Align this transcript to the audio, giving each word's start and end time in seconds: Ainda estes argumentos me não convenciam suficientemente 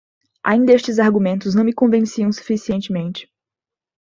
Ainda 0.43 0.73
estes 0.73 0.97
argumentos 0.97 1.53
me 1.53 1.63
não 1.63 1.71
convenciam 1.71 2.31
suficientemente 2.31 3.29